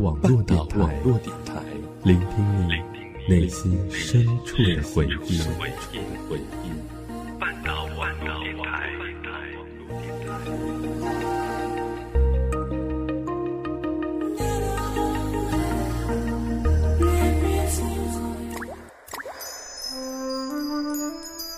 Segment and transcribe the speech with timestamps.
[0.00, 1.62] 网络电台，
[2.04, 2.72] 聆听你
[3.28, 5.42] 内心深处的回忆。
[7.38, 8.88] 半岛网络电台。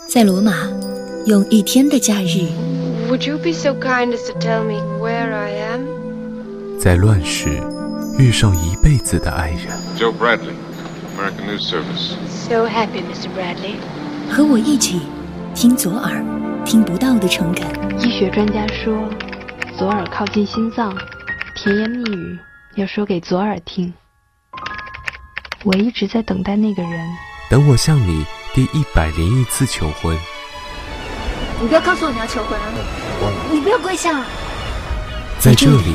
[0.08, 0.52] 在罗马，
[1.26, 2.48] 用一天的假日。
[3.08, 5.86] Would you be so kind as to tell me where I am？
[6.80, 7.62] 在乱世，
[8.18, 9.78] 遇上一辈子的爱人。
[9.96, 10.54] Joe Bradley,
[11.16, 12.16] American News Service.
[12.28, 13.28] So happy, Mr.
[13.36, 13.76] Bradley.
[14.30, 15.00] 和我一起
[15.54, 16.24] 听左耳
[16.64, 17.66] 听不到的诚恳。
[18.00, 19.08] 医学专家说，
[19.78, 20.96] 左耳靠近心脏，
[21.56, 22.38] 甜言蜜语
[22.76, 23.92] 要说给左耳听。
[25.64, 26.92] 我一直在等待那个人。
[27.50, 30.16] 等我向你第一百零一次求婚。
[31.60, 32.66] 你不要告诉我你要求婚啊，
[33.52, 34.24] 你不要跪下。
[35.38, 35.94] 在这里，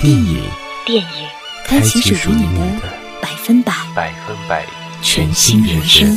[0.00, 0.42] 电影
[0.86, 1.28] 电影
[1.64, 2.88] 开启属于你的
[3.20, 4.64] 百分百百分百
[5.02, 6.08] 全新人生。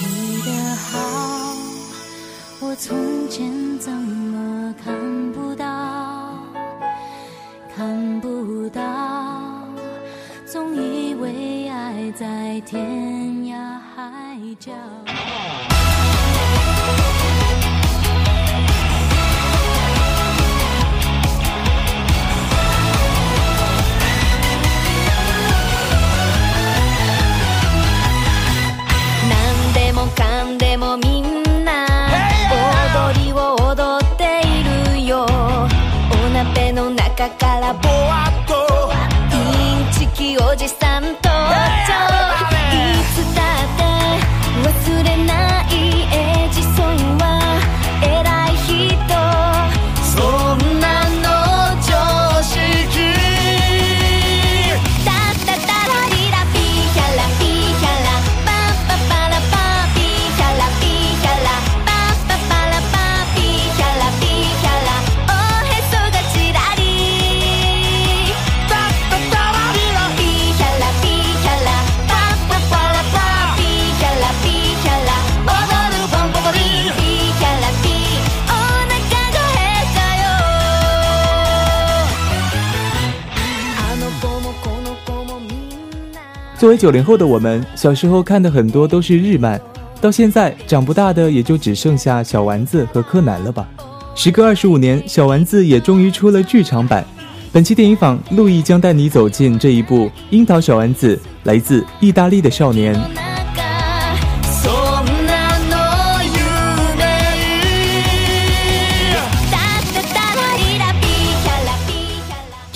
[0.00, 0.98] 你的好，
[2.60, 2.96] 我从
[3.28, 4.94] 前怎么看
[5.32, 6.34] 不到？
[7.76, 8.82] 看不到，
[10.50, 12.82] 总以为爱在天
[13.44, 13.56] 涯
[13.94, 14.72] 海角。
[40.48, 40.87] 어디 싸
[86.58, 89.60] 作为九零后的我们，小时候看的很多都是日漫，
[90.00, 93.68] 到现在长不大的也就只剩下小丸子和柯南了吧。
[94.16, 97.06] 时隔二十五年，小丸子也终于出了剧场版。
[97.52, 101.14] 本期电影坊，路易将带你走进这一部《樱桃小丸子》，
[101.44, 103.27] 来自意大利的少年。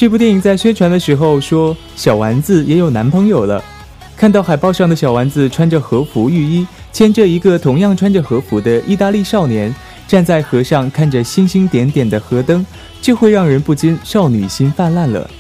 [0.02, 3.62] 这部电影在宣传的时候说，小丸子也有男朋友了。
[4.16, 9.72] 看到海报上的小丸子穿着和服浴衣，牵着一个同样穿着和服的意大利少年，
[10.08, 12.66] 站在河上看着星星点点的河灯，
[13.00, 15.30] 就会让人不禁少女心泛滥了。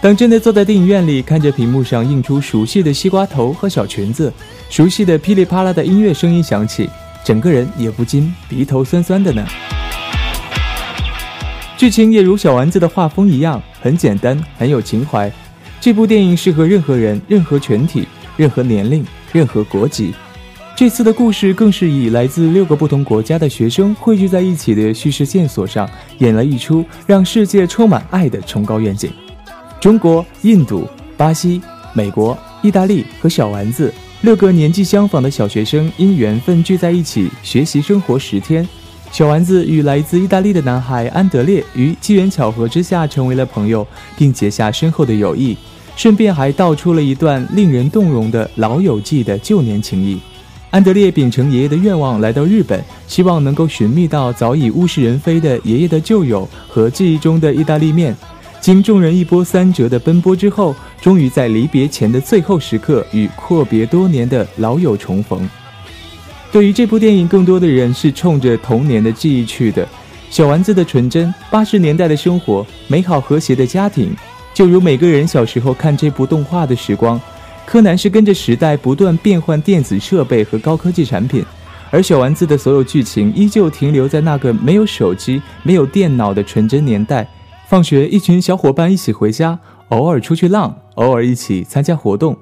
[0.00, 4.32] 当真的坐在电影院里，看着屏幕上映出熟悉的西瓜头和小裙子，
[4.70, 6.88] 熟悉的噼里啪啦的音乐声音响起，
[7.24, 9.44] 整个人也不禁鼻头酸酸的呢。
[11.82, 15.28] 剧情也如小丸子的画风一样，很简单，很有情怀。
[15.80, 18.06] 这部电影适合任何人、任何群体、
[18.36, 20.14] 任何年龄、任何国籍。
[20.76, 29.10] 这次的故事更是以来自六个不同国家的学生汇聚在一起的叙事线索上，演了一出让世界充满爱的崇高愿景。
[29.80, 31.60] 中国、印度、巴西、
[31.94, 38.64] 美国、意大利和小丸子六个年纪相仿的小学生因缘分聚在一起学习生活十天。
[39.12, 43.86] 小丸子与来自意大利的男孩安德烈于机缘巧合之下成为了朋友，
[44.16, 45.54] 并结下深厚的友谊，
[45.94, 50.18] 顺便还道出了一段令人动容的老友记的旧年情谊。
[50.70, 58.16] 安德烈秉承爷爷的愿望来到日本，希望能够寻觅到早已物是人非的爷爷的旧友和记忆中的意大利面。
[58.62, 65.46] 经众人一波三折的奔波之后，终于在离别前的最后时刻与阔别多年的老友重逢。
[66.52, 69.88] 对于这部电影，更多的人是冲着童年的记忆去的。
[70.28, 74.14] 小丸子的纯真，八十年代的生活，美好和谐的家庭，
[74.52, 77.18] 就如每个人小时候看这部动画的时光。
[77.64, 81.42] 柯南是跟着时代不断变换电子设备和高科技产品，
[81.90, 87.26] 而小丸子的所有剧情依旧停留在那个没有手机、没有电脑的纯真年代。
[87.66, 89.58] 放学，一群小伙伴一起回家，
[89.88, 92.36] 偶尔出去浪，偶尔一起参加活动。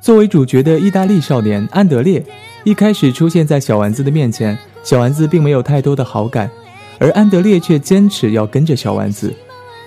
[0.00, 2.24] 作为主角的意大利少年安德烈，
[2.66, 6.50] 一开始出现在小丸子的面前，小丸子并没有太多的好感，
[6.98, 9.32] 而安德烈却坚持要跟着小丸子，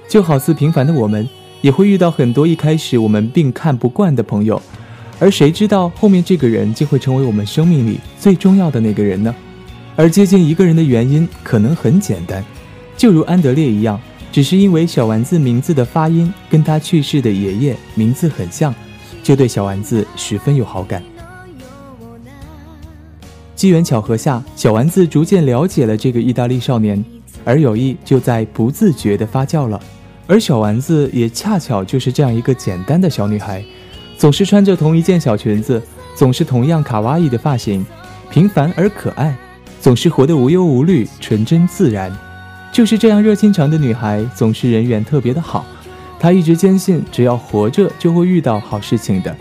[0.08, 1.28] 就好似平凡的我们，
[1.60, 4.62] 也会遇到很多一开始我们并看不惯的朋友，
[5.20, 9.36] 而谁知道后面这个人竟会成为我们生命里最重要的那个人呢？
[9.98, 12.42] 而接近一个人的原因可能很简单，
[12.96, 14.00] 就如安德烈一样，
[14.32, 18.74] 只是因为小丸子名字的发音跟他去世的爷爷名字很像，
[19.22, 21.04] 就对小丸子十分有好感。
[23.60, 27.04] 机缘巧合下，小丸子逐渐了解了这个意大利少年，
[27.44, 29.78] 而友谊就在不自觉地发酵了。
[30.28, 33.62] 而小丸子也恰巧就是这样一个简单的小女孩，
[34.18, 35.82] 总是穿着同一件小裙子，
[36.16, 37.86] 总是同样卡哇伊的发型，
[38.32, 39.36] 平凡而可爱。
[39.82, 42.10] 总是活得无忧无虑、纯真自然，
[42.72, 45.66] 就是这样热心肠的女孩，总是人缘特别的好。
[46.18, 49.36] 她一直坚信，只要活着就会遇到好事情的。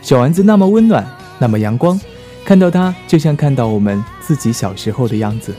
[0.00, 1.06] 小丸子那么温暖，
[1.38, 2.00] 那么阳光，
[2.44, 5.54] 看到他就像看到我们自己小时候的样子。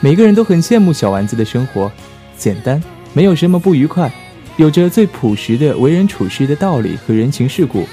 [0.00, 1.90] 每个人都很羡慕小丸子的生活，
[2.36, 4.12] 简单，没有什么不愉快，
[4.56, 7.84] 有着最朴实的为人处事的道理和人情世故。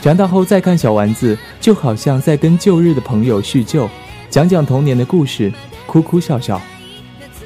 [0.00, 3.88] 长大后再看小丸子，就好像在跟旧日的朋友叙旧，
[4.30, 5.52] 讲讲童年的故事，
[5.86, 6.60] 哭哭笑笑。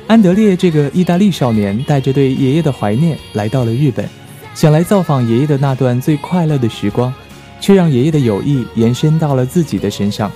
[0.07, 4.07] 安德烈这个意大利少年带着对爷爷的怀念来到了日本，
[4.55, 7.13] 想来造访爷爷的那段最快乐的时光，
[7.63, 10.31] 却让爷爷的友谊延伸到了自己的身上。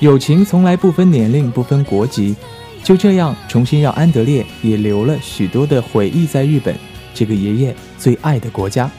[0.00, 2.34] 友情从来不分年龄，不分国籍，
[2.82, 6.74] 就这样重新让安德烈也留了许多的回忆在日本
[7.14, 8.90] 这个爷爷最爱的国家。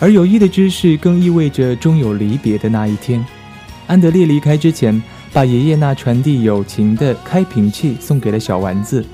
[0.00, 3.24] 而有益的知识更意味着终有离别的那一天。
[3.86, 5.00] 安德烈离开之前，
[5.32, 9.04] 把爷爷那传递友情的开瓶器送给了小丸子，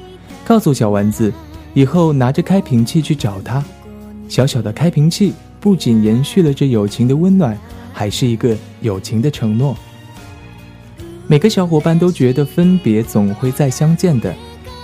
[0.44, 1.32] 告诉小丸子，
[1.74, 3.62] 以后拿着开瓶器去找他。
[4.28, 7.56] 小小的开瓶器不仅延续了这友情的温暖，
[7.92, 9.76] 还是一个友情的承诺。
[11.26, 14.34] 每个小伙伴都觉得分别总会再相见的，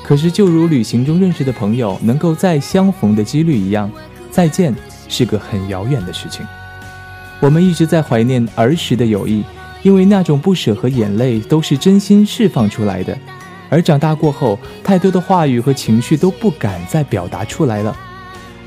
[0.05, 3.90] 可是就如旅行中认识的朋友能够再相逢的几率一样，
[4.31, 4.75] 再见。
[5.08, 6.44] 是个很遥远的事情。
[7.38, 9.44] 我们一直在怀念儿时的友谊，
[9.84, 13.17] 因为那种不舍和眼泪都是真心释放出来的。
[13.69, 17.96] 而长大过后，太多的话语和情绪都不敢再表达出来了。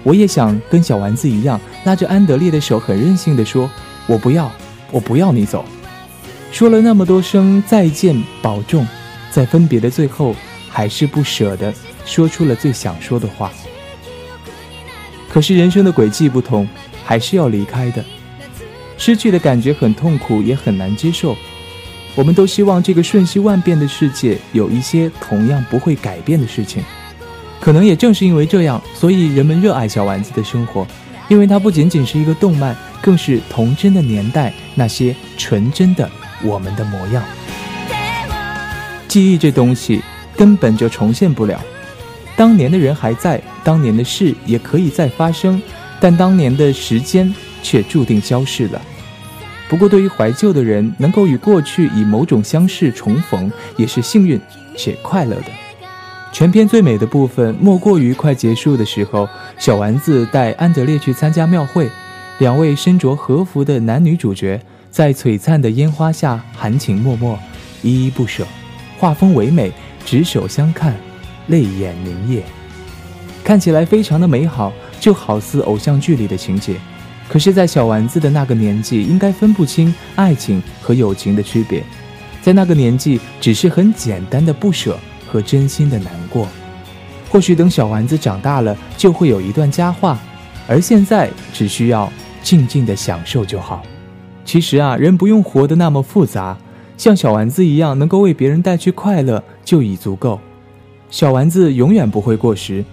[0.03, 3.69] 我也想跟小丸子一样，拉着安德烈的手，很任性的说
[4.07, 4.51] ：“我不要，
[4.91, 5.65] 我不要你走。”
[6.51, 8.87] 说了那么多声再见，保重，
[9.29, 10.35] 在分别的最后，
[10.69, 11.73] 还是不舍得
[12.05, 13.51] 说出了最想说的话。
[15.29, 16.67] 可是人生的轨迹不同，
[17.05, 18.03] 还是要离开的。
[18.97, 21.35] 失去的感觉很痛苦，也很难接受。
[22.15, 26.83] 我们都希望这个瞬息万变的世界有一些同样不会改变的事情。
[27.59, 30.87] 可能也正是因为这样，所以人们热爱小丸子的生活，
[31.27, 36.09] 因为它不仅仅是一个动漫，更是童真的年代那些纯真的
[36.43, 37.23] 我们的模样。
[39.07, 40.01] 记忆这东西
[40.35, 41.59] 根本就重现不了。
[42.35, 45.61] 当年的人还在，当年的事也可以再发生，
[45.99, 48.81] 但当年的时间却注定消逝了。
[49.67, 54.39] 不过，对于怀旧的人，能够与过去以某种相识重逢，也是幸运
[54.77, 55.58] 且快乐的。
[56.31, 59.27] 全片最美的部分，莫过于快结束的时候，
[59.57, 61.89] 小丸子带安德烈去参加庙会，
[62.37, 67.37] 两位身着和服的男女主角在璀璨的烟花下含情脉脉，
[67.81, 68.45] 依依不舍，
[68.97, 69.71] 画风唯美，
[70.05, 70.95] 执手相看。
[71.47, 72.43] 泪眼凝噎，
[73.43, 76.75] 看起来非常的美好，就好似偶像剧里的情节。
[77.27, 81.83] 可是，在小丸子的那个年纪，应该分不清爱情和友情的区别。
[82.39, 84.99] 在那个年纪，只是很简单的不舍
[85.31, 86.47] 和真心的难过。
[87.29, 90.17] 或许等小丸子长大了，就会有一段佳话。
[90.67, 93.83] 而现在，只需要静静的享受就好。
[94.43, 96.57] 其实啊，人不用活得那么复杂，
[96.97, 100.39] 像小丸子一样，能够为别人带去快乐，就已足够。
[101.11, 102.83] 小丸子永远不会过时，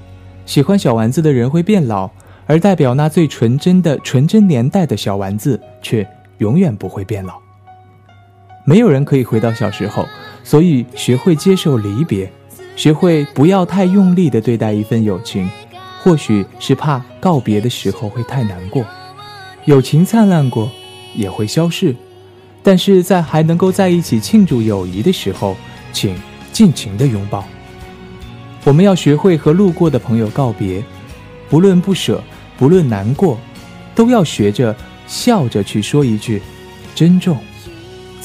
[0.45, 2.11] 喜欢小丸子的人会变老，
[2.47, 6.07] 而代表那最纯真的纯真年代的小丸子却
[6.39, 7.46] 永远不会变老。
[8.69, 10.09] 没有人可以回到小时候，
[10.43, 12.29] 所以学会接受离别，
[12.75, 15.49] 学会不要太用力的对待一份友情，
[16.03, 18.85] 或许是怕告别的时候会太难过。
[19.67, 20.69] 友情灿烂过，
[21.15, 21.95] 也会消逝，
[22.61, 25.57] 但是在还能够在一起庆祝友谊的时候，
[25.93, 26.17] 请
[26.51, 27.47] 尽情的拥抱。
[28.65, 30.83] 我们要学会和路过的朋友告别，
[31.49, 32.21] 不论不舍，
[32.59, 33.39] 不论难过，
[33.95, 34.75] 都要学着
[35.07, 36.43] 笑着去说一句
[36.97, 37.39] “珍重，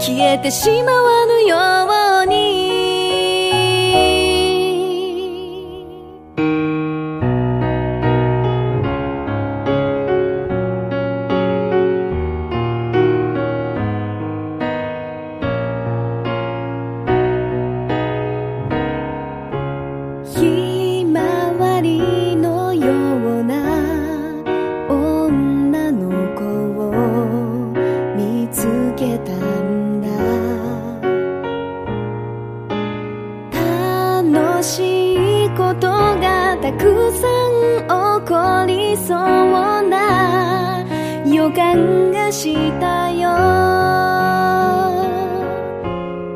[0.00, 1.60] 消えてしまわぬよう
[34.60, 39.16] 楽しいことがたくさん起こりそう
[39.88, 40.84] な。
[41.24, 43.30] 予感がしたよ。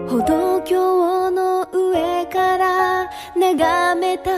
[0.09, 4.31] 歩道橋の上から眺めた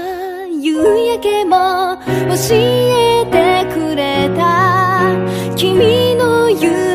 [0.48, 5.12] 夕焼けも教えてくれた。
[5.54, 6.85] 君の夢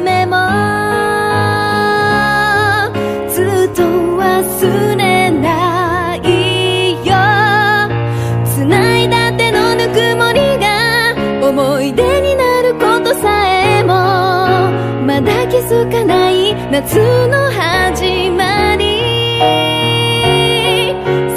[16.81, 19.01] い夏の始まり。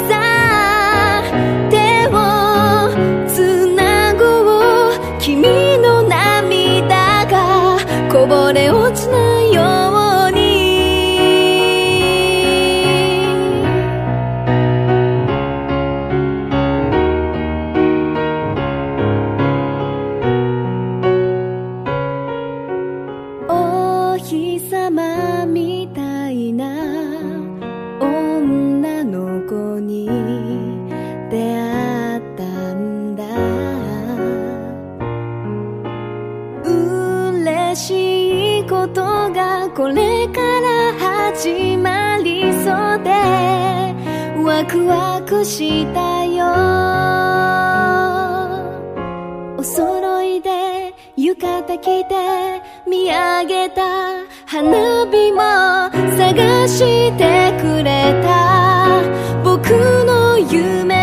[0.09, 1.23] さあ
[1.69, 1.75] 手
[2.07, 2.89] を
[3.27, 5.19] つなごう。
[5.19, 5.43] 君
[5.79, 7.77] の涙が
[8.11, 9.24] こぼれ落ちない。
[37.75, 40.93] 嬉しいことがこれから
[41.33, 43.11] 始まりそうで
[44.41, 46.45] ワクワクしたよ。
[49.57, 52.15] お揃いで浴衣着て
[52.87, 55.41] 見上げた花火も
[56.15, 59.01] 探してくれた。
[59.43, 59.67] 僕
[60.05, 60.94] の夢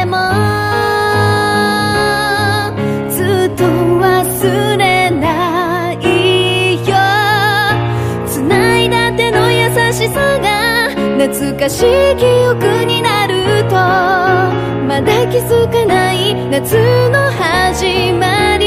[16.53, 16.77] 夏
[17.09, 18.67] の始まり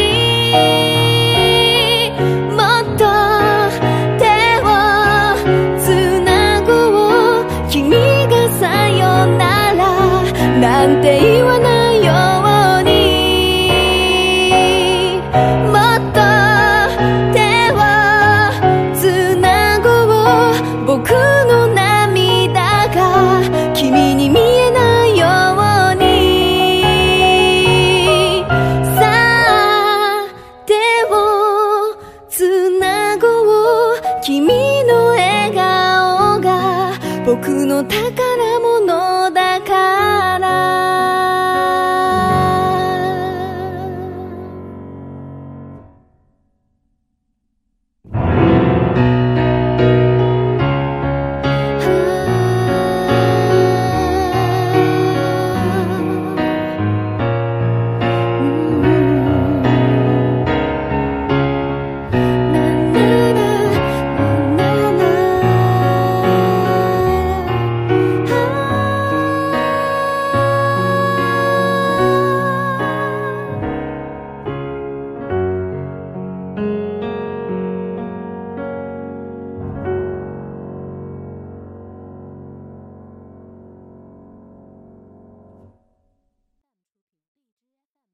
[2.50, 3.06] もっと
[4.18, 4.26] 手
[4.64, 4.74] を
[5.78, 5.86] つ
[6.22, 6.72] なご
[7.42, 7.92] う君
[8.28, 9.84] がさよなら
[10.60, 11.35] なんて言わ
[37.36, 38.35] 僕の宝